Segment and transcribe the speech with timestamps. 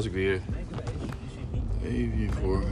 [0.00, 0.40] was ik weer.
[1.84, 2.62] Even hiervoor.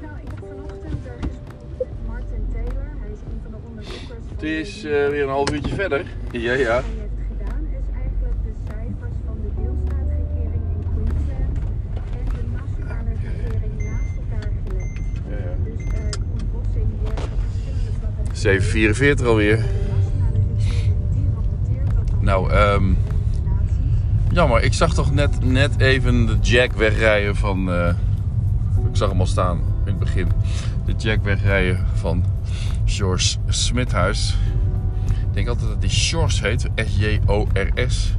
[0.00, 1.36] Nou, ik heb vanochtend er is
[2.06, 4.24] Martin Taylor, hij is een van de onderzoekers.
[4.30, 6.04] Het is eh, weer een half uurtje verder.
[6.30, 6.74] Ja, ja.
[6.74, 11.56] Wat hij heeft gedaan is eigenlijk de cijfers van de deelstaatregering in Queensland
[12.18, 14.96] en de nationale regering naast elkaar gelegd.
[15.30, 15.54] ja, ja.
[15.68, 19.22] Dus eh, de ontbossing wordt op verschillende vlakken.
[19.22, 19.77] 7.44 alweer.
[22.28, 22.98] Nou, ehm, naties
[24.30, 24.62] jammer.
[24.62, 27.72] Ik zag toch net, net even de Jack wegrijden van...
[27.72, 27.88] eh,
[28.90, 30.28] ik zag hem al staan in het begin.
[30.84, 32.24] De Jack wegrijden van
[32.84, 34.36] George Smithuis.
[35.06, 36.68] Ik denk altijd dat hij Shores heet.
[36.74, 38.14] S-J-O-R-S.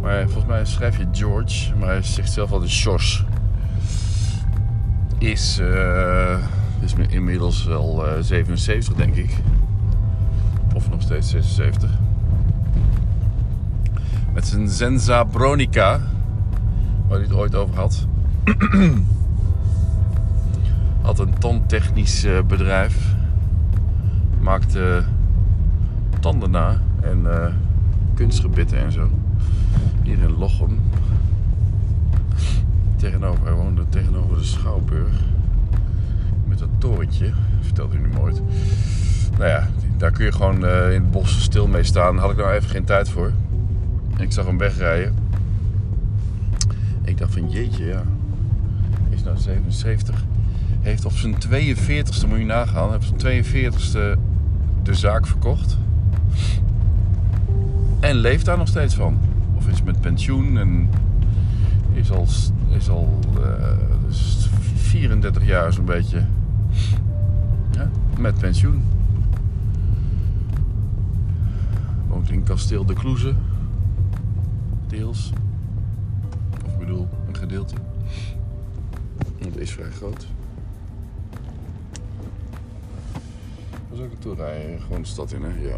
[0.00, 1.74] Maar volgens mij schrijf je George.
[1.76, 3.24] Maar hij zegt zelf altijd George.
[5.18, 6.38] Is, eh,
[6.80, 9.30] is inmiddels wel eh, 77 denk ik.
[10.74, 11.90] Of nog steeds 76.
[14.34, 16.00] Met zijn Zenza Bronica.
[17.08, 18.06] Waar hij het ooit over had.
[21.02, 23.14] had een tandtechnisch eh, bedrijf.
[24.40, 25.04] Maakte
[26.20, 26.80] tanden na.
[27.00, 27.52] En eh,
[28.14, 29.08] kunstgebitten en zo.
[30.02, 30.80] Hier in Lochem.
[32.96, 35.20] Tegenover, hij woonde tegenover de Schouwburg.
[36.44, 37.32] Met dat torentje.
[37.60, 38.42] Vertelt u nu nooit.
[39.38, 42.18] Nou ja, daar kun je gewoon eh, in het bos stil mee staan.
[42.18, 43.32] Had ik nou even geen tijd voor.
[44.18, 45.14] Ik zag hem wegrijden.
[47.04, 48.02] Ik dacht van jeetje, ja.
[49.10, 50.24] Is nou 77.
[50.80, 54.18] Heeft op zijn 42ste, moet je nagaan, op zijn 42ste
[54.82, 55.78] de zaak verkocht.
[58.00, 59.18] En leeft daar nog steeds van.
[59.56, 60.88] Of is met pensioen en
[61.92, 62.26] is al,
[62.68, 63.70] is al eh,
[64.06, 66.24] dus 34 jaar zo'n beetje
[67.70, 68.82] ja, met pensioen.
[72.08, 73.34] Woont in Kasteel de Kloeze.
[74.94, 75.32] Deels.
[76.66, 77.74] Of ik bedoel, een gedeelte.
[79.38, 80.26] Het is vrij groot.
[83.92, 85.68] Is ook een toerrijden, gewoon de stad in, hè?
[85.68, 85.76] Ja.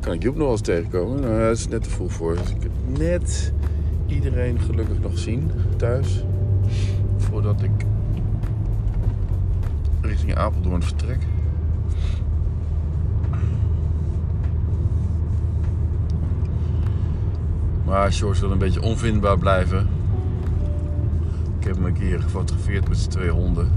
[0.00, 1.20] Kan ik Joep nog wel eens tegenkomen?
[1.20, 2.36] Nou, dat is net te vroeg voor.
[2.36, 3.52] Dus ik heb net
[4.06, 6.24] iedereen gelukkig nog zien thuis.
[7.16, 7.84] Voordat ik
[10.00, 11.18] richting Apeldoorn vertrek.
[17.84, 19.88] Maar George wil een beetje onvindbaar blijven.
[21.58, 23.70] Ik heb hem een keer gefotografeerd met zijn twee honden.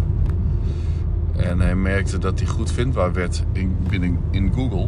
[1.35, 4.87] En hij merkte dat hij goed vindbaar werd in, binnen, in Google.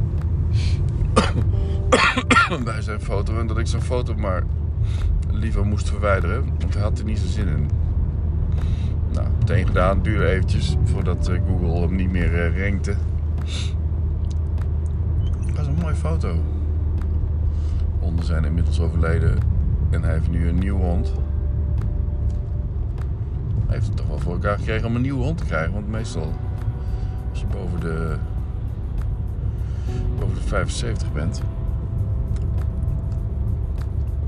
[2.63, 3.39] bij zijn foto.
[3.39, 4.43] En dat ik zijn foto maar
[5.31, 6.45] liever moest verwijderen.
[6.59, 7.69] Want hij had er niet zo zin in.
[9.13, 10.01] Nou, meteen gedaan.
[10.01, 12.95] Duurde eventjes voordat eh, Google hem niet meer eh, rankte.
[15.45, 16.35] Dat was een mooie foto.
[17.99, 19.37] Honden zijn inmiddels overleden.
[19.89, 21.13] En hij heeft nu een nieuwe hond.
[23.65, 25.73] Hij heeft het toch wel voor elkaar gekregen om een nieuwe hond te krijgen.
[25.73, 26.33] Want meestal,
[27.29, 28.15] als je boven de,
[30.19, 31.41] boven de 75 bent,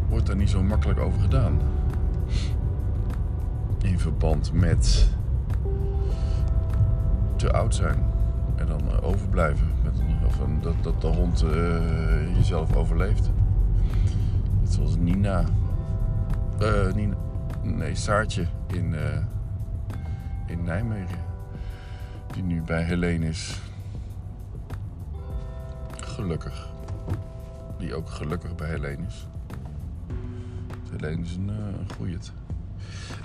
[0.10, 1.60] wordt daar niet zo makkelijk over gedaan.
[3.82, 5.10] In verband met
[7.36, 8.04] te oud zijn.
[8.56, 9.68] En dan eh, overblijven.
[9.84, 9.94] Met
[10.26, 13.32] of een, dat, dat de hond eh, jezelf overleeft.
[14.72, 15.46] Zoals Nina.
[16.60, 17.16] Eh, Nina.
[17.64, 19.18] Nee, Saartje in, eh,
[20.48, 21.20] in Nijmegen.
[22.34, 23.60] Die nu bij Helene is.
[26.02, 26.70] Gelukkig.
[27.78, 29.28] Die ook gelukkig bij Helene is.
[30.92, 32.18] Helene is een, een goeie.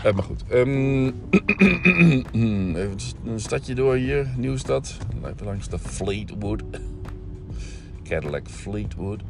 [0.03, 0.45] Maar goed.
[0.49, 1.07] ehm,
[2.77, 4.28] even een stadje door hier.
[4.37, 4.99] Nieuwstad.
[5.25, 6.63] Even langs de Fleetwood.
[8.03, 9.23] Cadillac Fleetwood.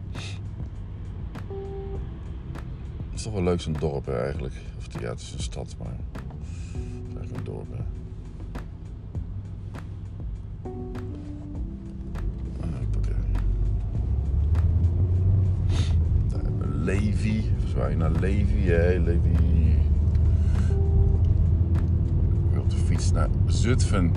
[3.16, 4.54] Is toch wel leuk zo'n dorp eigenlijk.
[4.76, 6.22] Of ja, het is een stad, maar het
[7.08, 7.66] is eigenlijk een dorp.
[7.70, 7.82] Hè.
[12.60, 12.84] Ah,
[16.84, 17.44] Levi.
[17.68, 19.78] Zwaai naar Levi, hè, Levi.
[22.50, 24.12] Weer op de fiets naar Zutphen.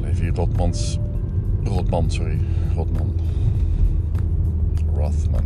[0.00, 0.98] Levi Rotmans.
[1.64, 2.40] Rotman, sorry.
[2.74, 3.14] Rotman.
[4.96, 5.44] Rothman.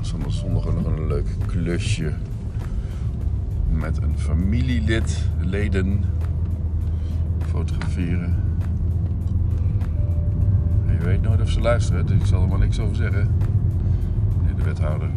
[0.00, 2.12] Zondag, zondag nog een leuk klusje
[3.70, 6.04] met een familielid, leden
[7.46, 8.34] fotograferen.
[10.86, 13.30] je weet nooit of ze luisteren, dus ik zal er maar niks over zeggen.
[14.44, 15.08] Nee, de wethouder.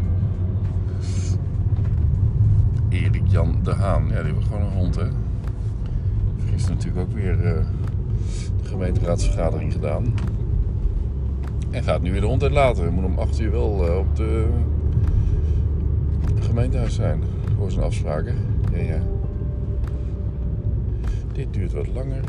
[2.96, 4.08] Erik Jan de Haan.
[4.08, 5.08] Ja, die heeft gewoon een hond, hè.
[6.52, 7.66] Gisteren natuurlijk ook weer eh,
[8.62, 10.14] de gemeenteraadsvergadering gedaan.
[11.72, 12.94] En gaat nu weer de hond uitlaten.
[12.94, 14.48] Moet om 8 uur wel eh, op de
[16.40, 17.24] gemeentehuis zijn.
[17.58, 18.36] Voor zijn afspraken.
[18.72, 19.00] Ja, ja.
[21.34, 22.24] Dit duurt wat langer.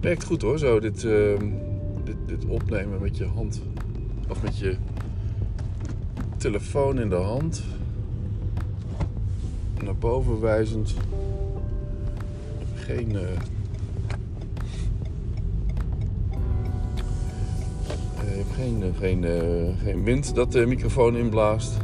[0.00, 1.46] Werkt goed hoor, zo dit, ehm,
[2.04, 3.62] dit, dit opnemen met je hand.
[4.28, 4.76] Of met je
[6.38, 7.62] telefoon in de hand.
[9.84, 10.94] Naar boven wijzend.
[12.74, 13.16] Geen.
[13.16, 13.22] eh,
[18.16, 19.24] eh, geen, eh, geen,
[19.82, 21.76] geen wind dat de microfoon inblaast.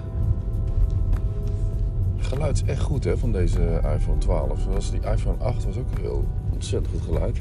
[2.16, 4.60] Het geluid is echt goed hè, van deze iPhone 12.
[4.60, 7.40] Zoals die iPhone 8 was ook heel ontzettend goed geluid.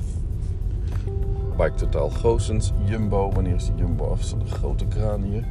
[1.58, 3.32] Bike Totaal Goossens, Jumbo.
[3.32, 4.22] Wanneer is die Jumbo af?
[4.22, 5.44] Dat een grote kraan hier?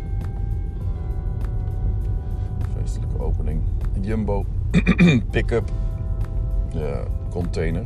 [2.83, 3.61] Feestelijke opening.
[4.01, 4.45] Jumbo
[5.31, 5.71] pick-up
[7.31, 7.85] container.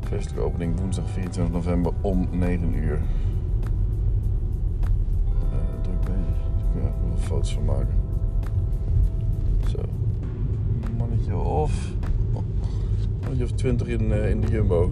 [0.00, 3.00] Feestelijke opening woensdag 24 november om 9 uur.
[5.52, 6.36] Eh, druk bezig.
[6.56, 7.94] Daar kun je ook wel foto's van maken.
[9.68, 9.78] Zo.
[10.98, 11.92] Mannetje of.
[13.20, 14.90] Mannetje of 20 in, eh, in de Jumbo.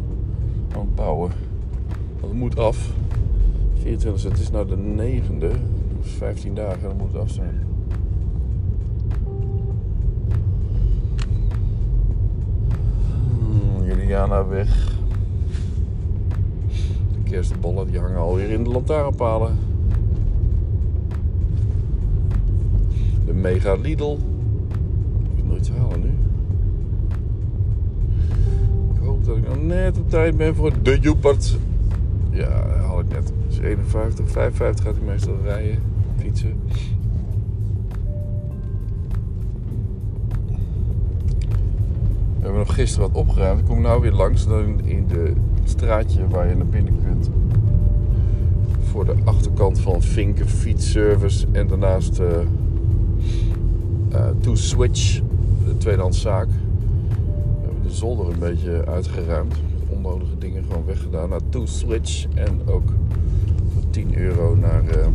[0.74, 1.30] Aan het bouwen.
[2.20, 2.92] Het moet af.
[3.74, 5.50] 24, het is nou de negende.
[6.00, 7.61] 15 dagen, dan moet het af zijn.
[14.32, 14.94] Hmm, Juliana-weg.
[17.12, 19.58] De kerstballen die hangen alweer in de lantaarnpalen.
[23.26, 24.18] De Mega Lidl.
[25.36, 26.10] Ik moet nooit halen nu.
[28.94, 31.58] Ik hoop dat ik nog net op tijd ben voor de Joepert.
[32.30, 33.32] Ja, haal ik net.
[33.42, 35.78] Het is 51, 55 gaat hij meestal rijden,
[36.16, 36.60] fietsen.
[42.42, 43.60] We hebben nog gisteren wat opgeruimd.
[43.60, 45.32] Ik kom nou weer langs dan in de
[45.64, 47.30] straatje waar je naar binnen kunt.
[48.90, 52.40] Voor de achterkant van Vinken Fietsservice en daarnaast eh
[54.12, 55.20] eh, To Switch,
[55.64, 56.48] de tweedehandszaak.
[56.48, 59.54] We hebben de zolder een beetje uitgeruimd.
[59.88, 62.88] Onnodige dingen gewoon weggedaan naar To Switch en ook
[63.72, 65.06] voor 10 euro naar, eh,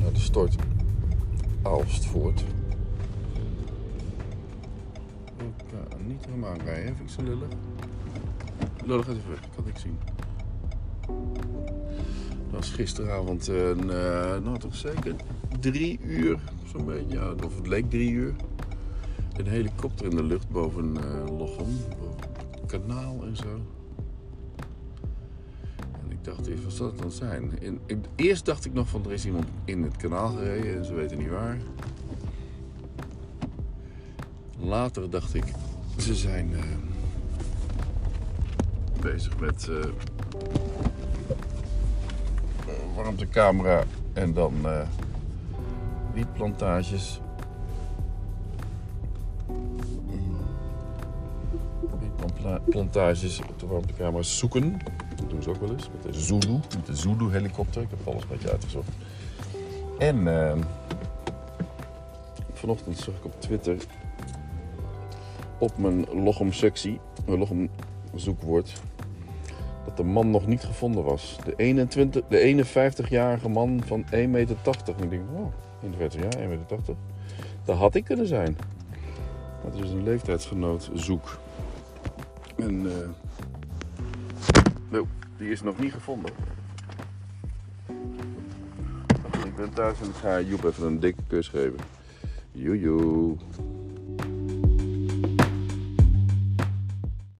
[0.00, 0.56] naar de stort
[1.62, 2.44] Aalstvoort.
[6.10, 7.48] Ik niet helemaal aanrijden, vind ik zo lullig.
[8.84, 9.98] Lullig gaat weg, ik kan niks zien.
[12.50, 15.14] Dat was gisteravond een, eh, nou toch zeker
[15.60, 17.18] drie uur, zo'n beetje.
[17.18, 18.34] Ja, of het leek drie uur.
[19.36, 23.60] Een helikopter in de lucht boven eh Lochem, boven kanaal en zo.
[26.02, 27.52] En ik dacht eerst, wat zal het dan zijn?
[27.86, 30.94] Ik, eerst dacht ik nog van, er is iemand in het kanaal gereden en ze
[30.94, 31.58] weten niet waar.
[34.58, 35.44] Later dacht ik,
[36.00, 36.62] ze zijn eh,
[39.00, 39.76] bezig met eh,
[42.94, 44.80] warmtecamera en dan eh
[46.14, 47.20] wietplantages.
[52.00, 54.78] Wietplantages op de warmtecamera zoeken.
[55.16, 57.82] Dat doen ze ook wel eens met de Zulu, met de Zulu helikopter.
[57.82, 58.88] Ik heb alles een beetje uitgezocht.
[59.98, 60.28] En
[62.52, 63.76] vanochtend zag ik op Twitter
[65.60, 67.70] op mijn logom sectie, mijn logom
[68.14, 68.82] zoekwoord,
[69.84, 71.38] dat de man nog niet gevonden was.
[71.44, 74.56] De, 21, de 51-jarige man van 1,80 meter.
[74.96, 75.52] En ik denk, oh,
[75.82, 76.96] 41 jaar, 1,80 meter.
[77.64, 78.56] Dat had ik kunnen zijn.
[79.64, 81.38] Dat is een leeftijdsgenoot zoek.
[82.56, 82.82] En
[84.88, 86.32] nou, die is nog niet gevonden.
[89.44, 91.78] Ik ben thuis en ik ga Joep even een dikke kus geven.
[92.52, 93.36] Joejoe.